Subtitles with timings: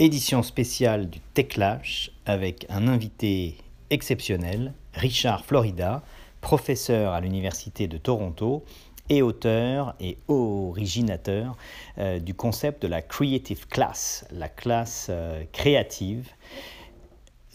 [0.00, 3.56] Édition spéciale du Techlash avec un invité
[3.90, 6.04] exceptionnel, Richard Florida,
[6.40, 8.64] professeur à l'Université de Toronto
[9.08, 11.56] et auteur et originateur
[11.98, 16.28] euh, du concept de la Creative Class, la classe euh, créative.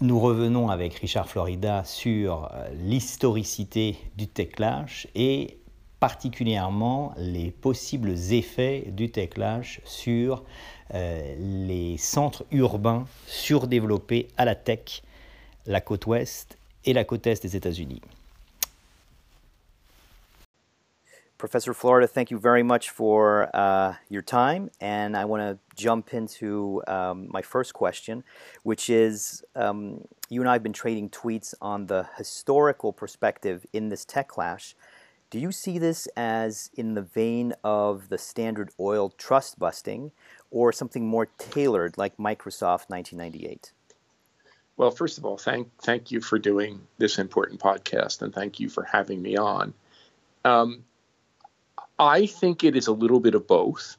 [0.02, 5.60] Nous revenons avec Richard Florida sur euh, l'historicité du Techlash et
[6.02, 10.44] particulièrement les possibles effets du Techlash sur
[10.93, 15.02] euh, les centres urbains surdéveloppés à la tech,
[15.66, 18.02] la côte ouest et la côte est des États-Unis.
[21.43, 24.69] Professor Florida, thank you very much for uh, your time.
[24.79, 28.24] And I want to jump into um, my first question,
[28.64, 33.89] which is um, you and I have been trading tweets on the historical perspective in
[33.89, 34.73] this tech clash.
[35.33, 40.11] Do you see this as in the vein of the Standard Oil trust busting,
[40.52, 43.71] or something more tailored like Microsoft 1998?
[44.77, 48.69] Well, first of all, thank thank you for doing this important podcast, and thank you
[48.69, 49.73] for having me on.
[50.45, 50.85] Um,
[51.97, 53.97] I think it is a little bit of both,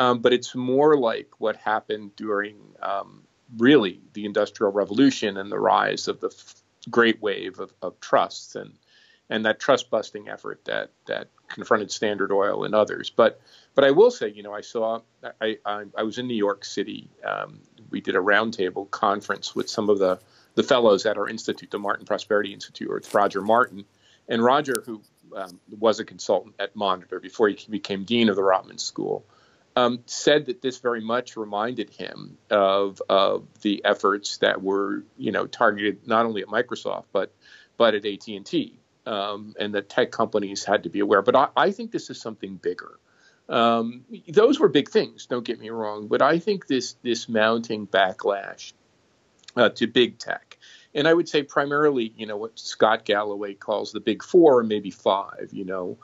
[0.00, 3.22] um, but it's more like what happened during um,
[3.58, 8.56] really the Industrial Revolution and the rise of the f- great wave of, of trusts
[8.56, 8.72] and
[9.32, 13.08] and that trust busting effort that that confronted Standard Oil and others.
[13.08, 13.40] But
[13.74, 15.00] but I will say, you know, I saw
[15.40, 17.08] I I, I was in New York City.
[17.24, 20.20] Um, we did a roundtable conference with some of the
[20.54, 23.86] the fellows at our institute, the Martin Prosperity Institute, with Roger Martin,
[24.28, 25.00] and Roger, who
[25.34, 29.24] um, was a consultant at Monitor before he became dean of the Rotman School.
[29.74, 35.32] Um, said that this very much reminded him of, of the efforts that were, you
[35.32, 37.32] know, targeted not only at Microsoft but
[37.78, 41.22] but at AT and T, um, and that tech companies had to be aware.
[41.22, 42.98] But I, I think this is something bigger.
[43.48, 45.26] Um, those were big things.
[45.26, 48.72] Don't get me wrong, but I think this this mounting backlash
[49.56, 50.58] uh, to big tech,
[50.94, 54.62] and I would say primarily, you know, what Scott Galloway calls the big four, or
[54.62, 55.50] maybe five.
[55.52, 55.98] You know,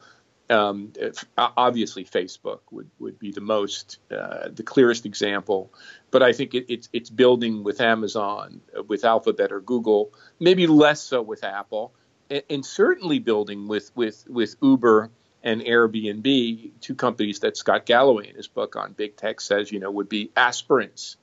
[0.50, 0.92] um,
[1.38, 5.72] obviously Facebook would, would be the most uh, the clearest example,
[6.10, 10.66] but I think it, it's it's building with Amazon, uh, with Alphabet or Google, maybe
[10.66, 11.92] less so with Apple
[12.31, 15.11] and certainly building with with with Uber
[15.43, 19.81] and Airbnb, two companies that Scott Galloway in his book on big tech says you
[19.81, 21.16] know would be aspirants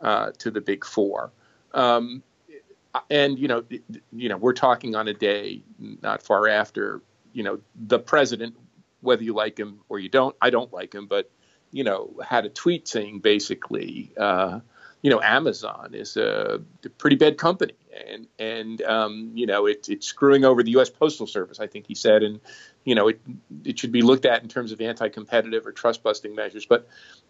[0.00, 1.32] uh, to the big four.
[1.72, 2.22] Um,
[3.08, 3.64] and you know,
[4.12, 7.00] you know, we're talking on a day not far after
[7.32, 8.56] you know the president,
[9.00, 10.34] whether you like him or you don't.
[10.40, 11.30] I don't like him, but
[11.72, 14.60] you know, had a tweet saying basically, uh,
[15.02, 16.60] you know, Amazon is a
[16.98, 17.74] pretty bad company,
[18.06, 20.90] and and um, you know, it, it's screwing over the U.S.
[20.90, 21.58] Postal Service.
[21.58, 22.40] I think he said, and
[22.84, 23.20] you know, it
[23.64, 26.66] it should be looked at in terms of anti-competitive or trust-busting measures.
[26.66, 26.86] But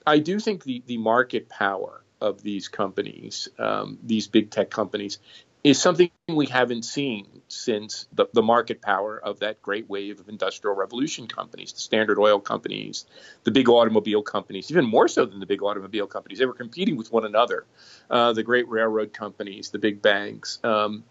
[0.06, 5.18] I do think the the market power of these companies, um, these big tech companies,
[5.62, 10.28] is something we haven't seen since the, the, market power of that great wave of
[10.28, 13.04] industrial revolution companies, the Standard Oil companies,
[13.44, 16.38] the big automobile companies, even more so than the big automobile companies.
[16.38, 17.66] They were competing with one another,
[18.08, 20.58] uh, the great railroad companies, the big banks.
[20.64, 21.04] Um,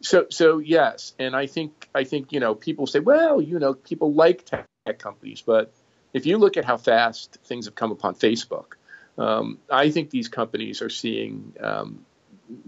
[0.00, 3.74] so, so yes, and I think I think you know people say, well, you know,
[3.74, 4.66] people like tech
[4.98, 5.72] companies, but
[6.12, 8.74] if you look at how fast things have come upon Facebook,
[9.18, 12.04] um, I think these companies are seeing um,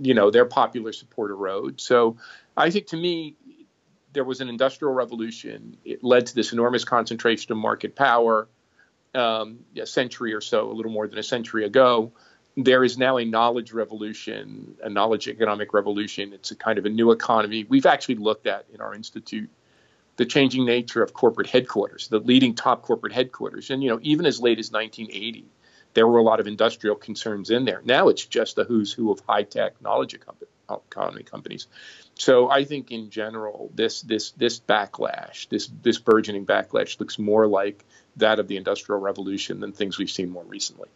[0.01, 1.81] you know, their popular support erode.
[1.81, 2.17] So
[2.57, 3.37] I think to me,
[4.13, 5.77] there was an industrial revolution.
[5.85, 8.49] It led to this enormous concentration of market power
[9.15, 12.13] um, a century or so, a little more than a century ago.
[12.57, 16.33] There is now a knowledge revolution, a knowledge economic revolution.
[16.33, 17.65] It's a kind of a new economy.
[17.69, 19.51] We've actually looked at in our institute
[20.17, 23.71] the changing nature of corporate headquarters, the leading top corporate headquarters.
[23.71, 25.47] And, you know, even as late as 1980,
[25.95, 27.83] there were a lot of industrial concerns in there.
[27.85, 30.15] Now it's just the who's who of high tech knowledge
[30.71, 31.67] economy companies.
[32.15, 37.47] So I think in general, this this this backlash, this this burgeoning backlash, looks more
[37.47, 37.85] like
[38.17, 40.89] that of the industrial revolution than things we've seen more recently.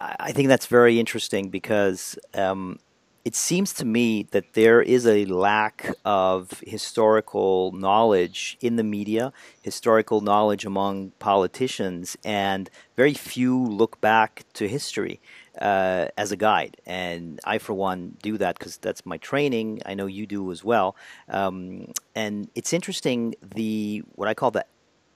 [0.00, 2.78] I think that's very interesting because um,
[3.24, 9.32] it seems to me that there is a lack of historical knowledge in the media,
[9.60, 15.20] historical knowledge among politicians, and very few look back to history
[15.60, 16.76] uh, as a guide.
[16.86, 19.82] And I, for one, do that because that's my training.
[19.84, 20.96] I know you do as well.
[21.28, 24.64] Um, and it's interesting the what I call the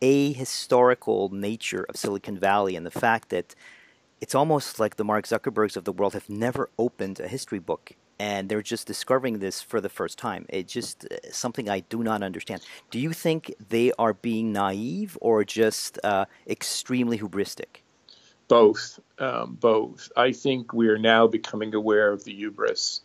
[0.02, 3.55] ahistorical nature of Silicon Valley and the fact that
[4.22, 7.92] it's almost like the Mark Zuckerbergs of the world have never opened a history book
[8.19, 10.46] and they're just discovering this for the first time.
[10.48, 12.62] It's just uh, something I do not understand.
[12.90, 17.82] Do you think they are being naive or just uh, extremely hubristic?
[18.52, 20.12] both, um, both.
[20.14, 23.00] I think we are now becoming aware of the hubris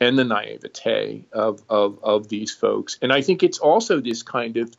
[0.00, 2.98] and the naivete of, of, of these folks.
[3.00, 4.76] And I think it's also this kind of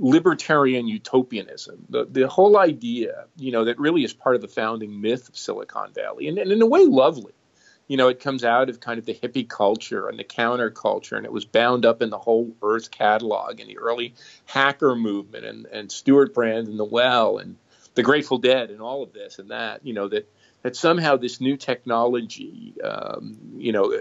[0.00, 5.00] libertarian utopianism, the, the whole idea, you know, that really is part of the founding
[5.00, 7.34] myth of Silicon Valley, and, and in a way lovely.
[7.86, 11.26] You know, it comes out of kind of the hippie culture and the counterculture, and
[11.26, 14.14] it was bound up in the whole Earth catalog and the early
[14.46, 17.56] hacker movement and, and Stewart Brand and the Well and
[17.94, 20.30] the Grateful Dead and all of this and that, you know, that
[20.62, 23.92] that somehow this new technology, um, you know,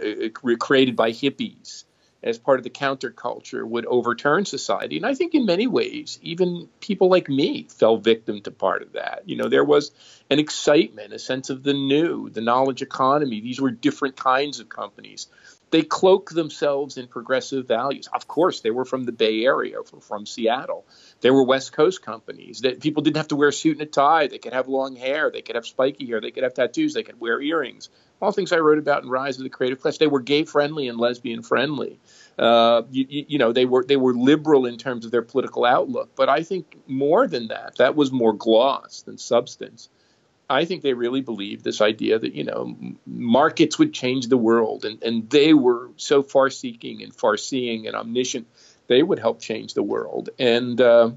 [0.59, 1.85] created by hippies
[2.21, 4.97] as part of the counterculture would overturn society.
[4.97, 8.93] And I think in many ways, even people like me fell victim to part of
[8.93, 9.23] that.
[9.25, 9.91] You know, there was
[10.29, 13.39] an excitement, a sense of the new, the knowledge economy.
[13.39, 15.27] These were different kinds of companies
[15.71, 18.07] they cloak themselves in progressive values.
[18.11, 20.85] Of course, they were from the Bay Area, from, Seattle.
[21.21, 22.61] They were West Coast companies.
[22.61, 24.27] That people didn't have to wear a suit and a tie.
[24.27, 25.31] They could have long hair.
[25.31, 26.21] They could have spiky hair.
[26.21, 26.93] They could have tattoos.
[26.93, 27.89] They could wear earrings.
[28.21, 29.97] All things I wrote about in Rise of the Creative Class.
[29.97, 31.99] They were gay friendly and lesbian friendly.
[32.37, 36.11] Uh, you, you, know, they were they were liberal in terms of their political outlook.
[36.15, 39.89] But I think more than that, that was more gloss than substance.
[40.49, 42.75] I think they really believed this idea that you know
[43.05, 48.47] markets would change the world, and and they were so far-seeking and far-seeing and omniscient,
[48.87, 50.29] they would help change the world.
[50.39, 51.11] And uh,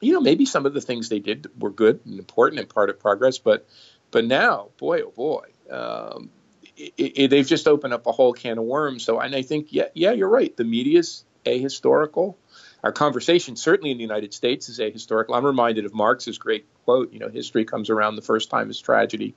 [0.00, 2.90] you know maybe some of the things they did were good and important and part
[2.90, 3.66] of progress, but
[4.10, 6.30] but now, boy oh boy, um,
[6.76, 9.04] it, it, they've just opened up a whole can of worms.
[9.04, 10.54] So and I think yeah yeah you're right.
[10.54, 12.34] The media's ahistorical
[12.82, 15.36] our conversation, certainly in the United States, is ahistorical.
[15.36, 18.80] I'm reminded of Marx's great quote, you know, history comes around the first time as
[18.80, 19.34] tragedy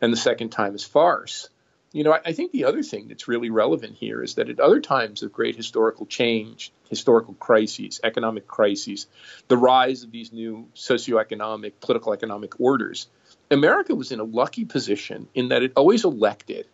[0.00, 1.48] and the second time as farce.
[1.92, 4.60] You know, I, I think the other thing that's really relevant here is that at
[4.60, 9.06] other times of great historical change, historical crises, economic crises,
[9.48, 13.08] the rise of these new socioeconomic, political economic orders,
[13.50, 16.66] America was in a lucky position in that it always elected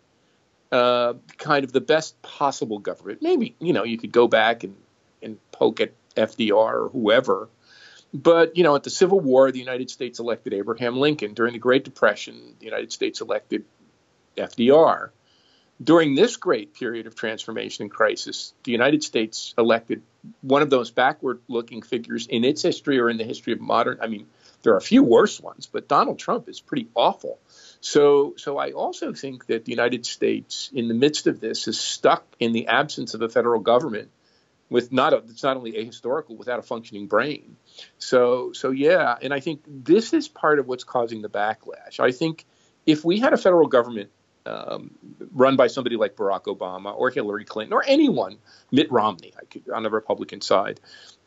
[0.71, 3.21] uh, kind of the best possible government.
[3.21, 4.75] Maybe, you know, you could go back and,
[5.21, 7.49] and poke at FDR or whoever.
[8.13, 11.33] But, you know, at the Civil War, the United States elected Abraham Lincoln.
[11.33, 13.65] During the Great Depression, the United States elected
[14.37, 15.09] FDR.
[15.83, 20.01] During this great period of transformation and crisis, the United States elected
[20.39, 23.99] one of those backward looking figures in its history or in the history of modern.
[24.01, 24.27] I mean,
[24.63, 27.39] there are a few worse ones, but Donald Trump is pretty awful.
[27.81, 31.77] So, so I also think that the United States, in the midst of this, is
[31.77, 34.09] stuck in the absence of a federal government
[34.69, 37.57] with not a, it's not only ahistorical without a functioning brain.
[37.97, 41.99] So so yeah, and I think this is part of what's causing the backlash.
[41.99, 42.45] I think
[42.85, 44.09] if we had a federal government
[44.45, 44.91] um,
[45.33, 48.37] run by somebody like Barack Obama or Hillary Clinton or anyone,
[48.71, 50.79] Mitt Romney could, on the Republican side,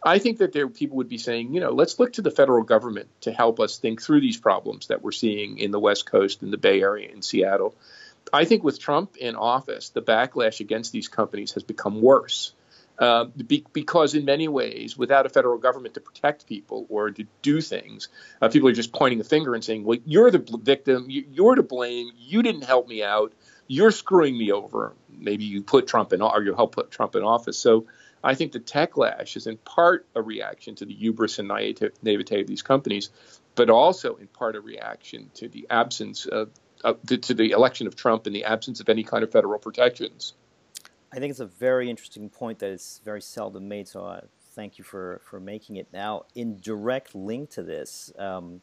[0.03, 2.63] I think that there people would be saying, you know, let's look to the federal
[2.63, 6.43] government to help us think through these problems that we're seeing in the West Coast,
[6.43, 7.75] in the Bay Area, in Seattle.
[8.33, 12.53] I think with Trump in office, the backlash against these companies has become worse.
[12.99, 17.25] Uh, be, because in many ways, without a federal government to protect people or to
[17.43, 18.09] do things,
[18.43, 21.07] uh, people are just pointing a finger and saying, "Well, you're the victim.
[21.09, 22.11] You're to blame.
[22.19, 23.33] You didn't help me out.
[23.69, 24.95] You're screwing me over.
[25.17, 27.87] Maybe you put Trump in, or you help put Trump in office." So,
[28.23, 32.47] I think the techlash is in part a reaction to the hubris and naivete of
[32.47, 33.11] these companies,
[33.55, 36.51] but also in part a reaction to the absence of,
[37.07, 40.35] to, to the election of Trump and the absence of any kind of federal protections.
[41.13, 43.89] I think it's a very interesting point that is very seldom made.
[43.89, 44.21] So uh,
[44.55, 45.89] thank you for for making it.
[45.93, 48.61] Now, in direct link to this, um,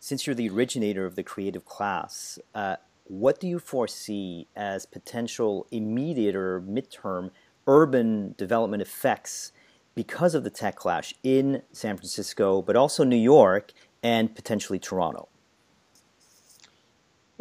[0.00, 5.66] since you're the originator of the creative class, uh, what do you foresee as potential
[5.70, 7.30] immediate or midterm
[7.66, 9.52] urban development effects
[9.94, 15.28] because of the techlash in San Francisco, but also New York and potentially Toronto?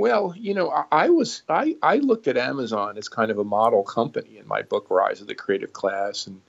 [0.01, 3.43] Well, you know, I, I, was I, I looked at Amazon as kind of a
[3.43, 6.41] model company in my book Rise of the Creative Class, and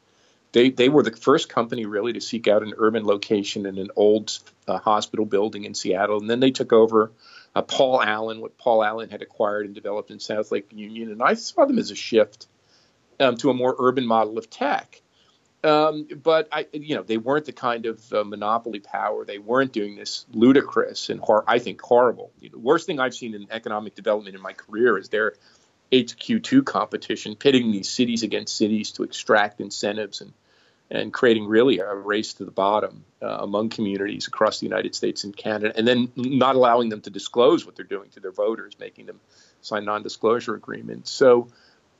[0.52, 3.90] they they were the first company really to seek out an urban location in an
[3.94, 7.12] old uh, hospital building in Seattle, and then they took over
[7.54, 11.22] uh, Paul Allen, what Paul Allen had acquired and developed in South Lake Union, and
[11.22, 12.46] I saw them as a shift
[13.20, 15.01] um, to a more urban model of tech.
[15.64, 19.24] Um, but I, you know, they weren't the kind of uh, monopoly power.
[19.24, 22.32] They weren't doing this ludicrous and hor- I think horrible.
[22.40, 25.34] The worst thing I've seen in economic development in my career is their
[25.92, 30.32] HQ2 competition, pitting these cities against cities to extract incentives and
[30.90, 35.24] and creating really a race to the bottom uh, among communities across the United States
[35.24, 38.78] and Canada, and then not allowing them to disclose what they're doing to their voters,
[38.78, 39.18] making them
[39.62, 41.10] sign non-disclosure agreements.
[41.10, 41.48] So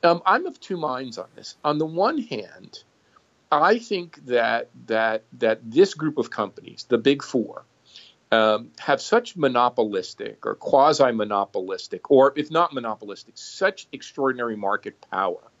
[0.03, 1.55] um, I'm of two minds on this.
[1.63, 2.83] On the one hand
[3.61, 7.65] I think that that that this group of companies, the big four,
[8.31, 15.51] um, have such monopolistic or quasi monopolistic, or if not monopolistic, such extraordinary market power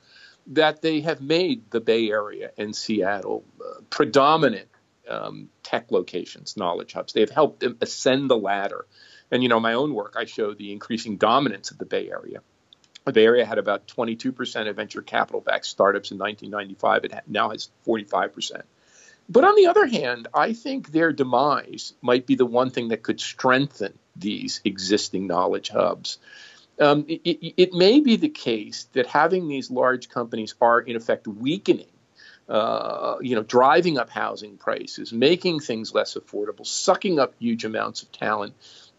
[0.47, 4.67] that they have made the Bay Area and Seattle uh, predominant
[5.07, 7.13] um, tech locations, knowledge hubs.
[7.13, 8.85] They have helped them ascend the ladder.
[9.31, 12.41] And, you know, my own work, I show the increasing dominance of the Bay Area.
[13.05, 17.05] The Area had about 22% of venture capital backed startups in 1995.
[17.05, 18.61] It now has 45%.
[19.29, 23.03] But on the other hand, I think their demise might be the one thing that
[23.03, 26.17] could strengthen these existing knowledge hubs.
[26.79, 30.95] Um, it, it, it, may be the case that having these large companies are in
[30.95, 31.91] effect weakening,
[32.49, 38.01] uh, you know, driving up housing prices, making things less affordable, sucking up huge amounts
[38.01, 38.55] of talent,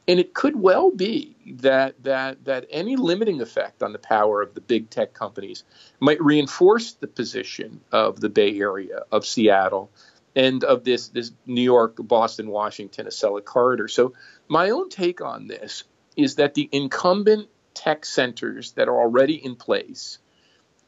[0.07, 4.55] and it could well be that that that any limiting effect on the power of
[4.55, 5.65] the big tech companies
[6.01, 9.91] might reinforce the position of the Bay Area, of Seattle,
[10.37, 13.89] and of this this New York, Boston, Washington, Acela corridor.
[13.89, 14.13] So
[14.49, 15.85] my own take on this
[16.17, 20.19] is that the incumbent tech centers that are already in place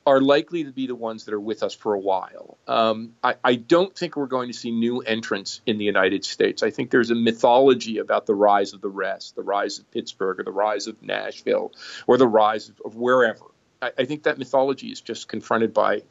[0.06, 2.56] are likely to be the ones that are with us for a while.
[2.68, 6.62] Um, I, I, don't think we're going to see new entrants in the United States.
[6.62, 10.38] I think there's a mythology about the rise of the rest, the rise of Pittsburgh,
[10.38, 11.72] or the rise of Nashville,
[12.06, 13.46] or the rise of, wherever.
[13.82, 16.02] I, I think that mythology is just confronted by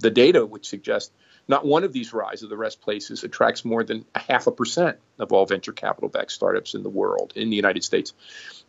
[0.00, 1.10] the data, which suggests
[1.48, 4.52] not one of these rise of the rest places attracts more than a half a
[4.52, 8.12] percent of all venture capital backed startups in the world, in the United States.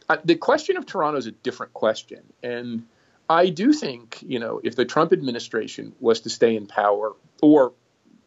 [0.08, 2.24] Uh, the question of Toronto is a different question.
[2.42, 2.86] And
[3.32, 7.72] I do think, you know, if the Trump administration was to stay in power or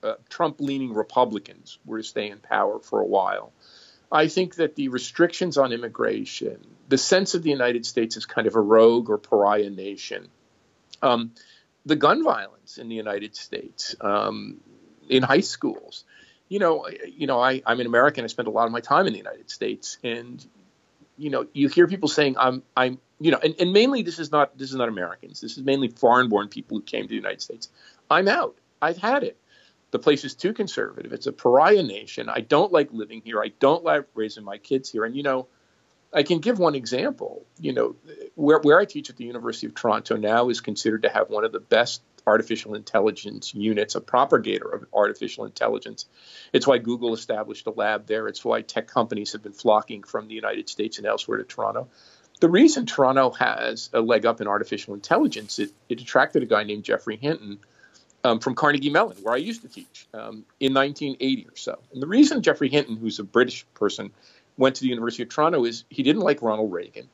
[0.03, 3.53] uh, Trump leaning Republicans were to stay in power for a while,
[4.11, 6.59] I think that the restrictions on immigration,
[6.89, 10.29] the sense of the United States as kind of a rogue or pariah nation,
[11.03, 11.33] um,
[11.85, 14.61] the gun violence in the United States um,
[15.11, 16.05] in high schools.
[16.49, 18.25] You know, you know, I, I'm an American.
[18.25, 20.45] I spent a lot of my time in the United States, and
[21.19, 24.31] you know, you hear people saying, "I'm, I'm," you know, and, and mainly this is
[24.31, 25.41] not this is not Americans.
[25.41, 27.71] This is mainly foreign-born people who came to the United States.
[28.11, 28.59] I'm out.
[28.83, 29.39] I've had it.
[29.93, 31.11] The place is too conservative.
[31.15, 32.29] It's a pariah nation.
[32.29, 33.43] I don't like living here.
[33.43, 35.07] I don't like raising my kids here.
[35.07, 35.47] And you know,
[36.13, 37.47] I can give one example.
[37.59, 37.97] You know,
[38.35, 41.47] where, where I teach at the University of Toronto now is considered to have one
[41.47, 46.05] of the best artificial intelligence units, a propagator of artificial intelligence.
[46.53, 48.29] It's why Google established a lab there.
[48.29, 51.89] It's why tech companies have been flocking from the United States and elsewhere to Toronto.
[52.41, 56.65] The reason Toronto has a leg up in artificial intelligence, it, it attracted a guy
[56.65, 57.59] named Geoffrey Hinton
[58.25, 61.79] um, from Carnegie Mellon, where I used to teach um, in 1980 or so.
[61.93, 64.11] And the reason Geoffrey Hinton, who's a British person,
[64.57, 67.09] went to the University of Toronto is he didn't like Ronald Reagan.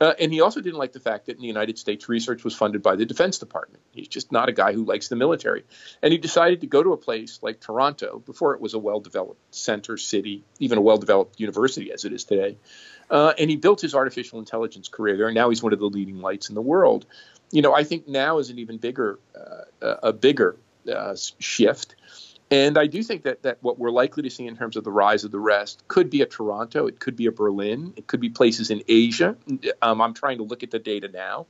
[0.00, 2.56] Uh, and he also didn't like the fact that in the United States, research was
[2.56, 3.84] funded by the Defense Department.
[3.92, 5.62] He's just not a guy who likes the military.
[6.02, 8.98] And he decided to go to a place like Toronto, before it was a well
[8.98, 12.56] developed center city, even a well developed university as it is today.
[13.12, 15.28] Uh, and he built his artificial intelligence career there.
[15.28, 17.06] And now he's one of the leading lights in the world.
[17.52, 20.56] You know, I think now is an even bigger, uh, a bigger
[20.92, 21.94] uh, shift
[22.52, 24.90] and I do think that, that what we're likely to see in terms of the
[24.90, 28.20] rise of the rest could be a Toronto, it could be a Berlin, it could
[28.20, 29.34] be places in Asia.
[29.80, 31.46] Um, I'm trying to look at the data now.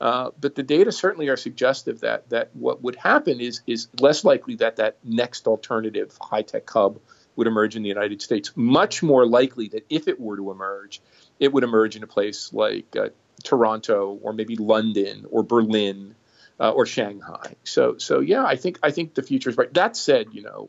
[0.00, 4.24] Uh, but the data certainly are suggestive that that what would happen is is less
[4.24, 6.98] likely that that next alternative high tech hub
[7.36, 8.52] would emerge in the United States.
[8.54, 11.00] Much more likely that if it were to emerge,
[11.40, 13.08] it would emerge in a place like uh,
[13.42, 16.14] Toronto or maybe London or Berlin
[16.60, 17.54] uh, or Shanghai.
[17.64, 19.74] So so yeah, I think I think the future is bright.
[19.74, 20.68] That said, you know,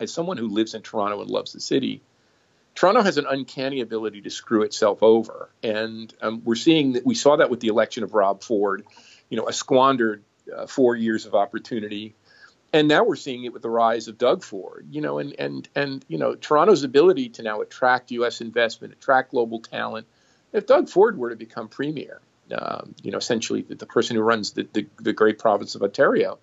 [0.00, 2.02] as someone who lives in Toronto and loves the city,
[2.74, 7.06] Toronto has an uncanny ability to screw itself over, and um, we're seeing that.
[7.06, 8.84] We saw that with the election of Rob Ford,
[9.28, 10.24] you know, a squandered
[10.54, 12.14] uh, four years of opportunity,
[12.72, 14.86] and now we're seeing it with the rise of Doug Ford.
[14.90, 18.40] You know, and and and you know, Toronto's ability to now attract U.S.
[18.40, 20.06] investment, attract global talent.
[20.52, 22.20] If Doug Ford were to become premier,
[22.56, 25.82] um, you know, essentially the, the, person who runs the, the, the great province of
[25.82, 26.38] Ontario.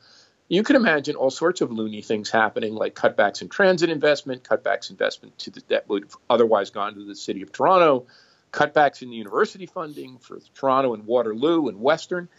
[0.49, 4.89] You can imagine all sorts of loony things happening, like cutbacks in transit investment, cutbacks
[4.89, 8.05] in investment to the, that would otherwise gone to the city of Toronto,
[8.53, 12.29] cutbacks in the university funding for Toronto and Waterloo and Western.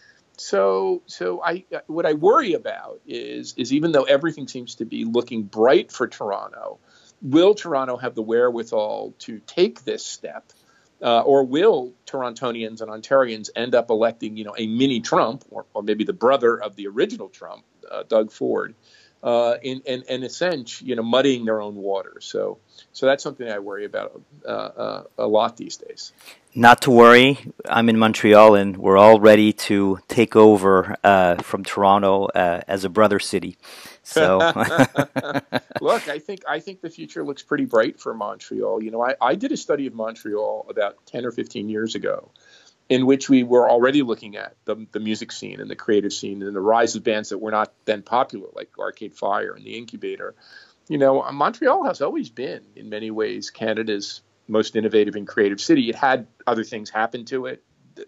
[0.41, 5.05] So, so I what I worry about is is even though everything seems to be
[5.05, 6.79] looking bright for Toronto,
[7.21, 10.53] will Toronto have the wherewithal to take this step?
[11.01, 15.65] Uh, or will Torontonians and Ontarians end up electing, you know, a mini Trump, or,
[15.73, 18.75] or maybe the brother of the original Trump, uh, Doug Ford,
[19.23, 22.19] uh, in, in, in a sense, you know, muddying their own water.
[22.21, 22.59] So,
[22.93, 26.13] so that's something I worry about uh, uh, a lot these days.
[26.55, 27.39] Not to worry.
[27.69, 32.89] I'm in Montreal, and we're all ready to take over uh, from Toronto as a
[32.89, 33.59] brother city.
[34.03, 34.39] So,
[35.83, 38.83] look, I think I think the future looks pretty bright for Montreal.
[38.83, 42.31] You know, I, I did a study of Montreal about ten or fifteen years ago,
[42.89, 46.43] in which we were already looking at the, the music scene and the creative scene
[46.43, 49.77] and the rise of bands that were not then popular, like Arcade Fire and the
[49.77, 50.35] Incubator.
[50.89, 55.61] You know, uh, Montreal has always been, in many ways, Canada's most innovative and creative
[55.61, 55.91] city.
[55.91, 57.63] It had other things happen to it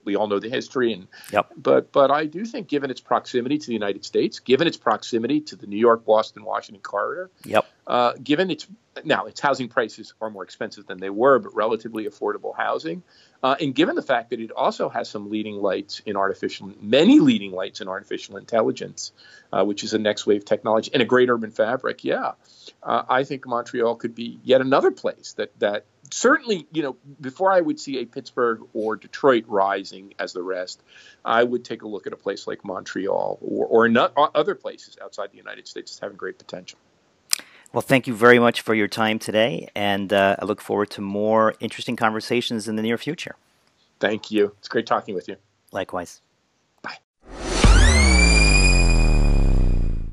[0.05, 1.51] we all know the history and yep.
[1.57, 5.41] but but I do think given its proximity to the United States, given its proximity
[5.43, 7.67] to the New York, Boston, Washington corridor, yep.
[7.91, 8.69] Uh, given its
[9.05, 13.03] now its housing prices are more expensive than they were, but relatively affordable housing,
[13.43, 17.19] uh, and given the fact that it also has some leading lights in artificial, many
[17.19, 19.11] leading lights in artificial intelligence,
[19.53, 22.35] uh, which is a next wave technology and a great urban fabric, yeah,
[22.81, 27.53] uh, I think Montreal could be yet another place that that certainly, you know, before
[27.53, 30.81] I would see a Pittsburgh or Detroit rising as the rest,
[31.25, 34.97] I would take a look at a place like Montreal or, or not, other places
[35.03, 36.79] outside the United States having great potential.
[37.73, 41.01] Well, thank you very much for your time today, and uh, I look forward to
[41.01, 43.37] more interesting conversations in the near future.
[44.01, 44.53] Thank you.
[44.59, 45.37] It's great talking with you.
[45.71, 46.21] Likewise.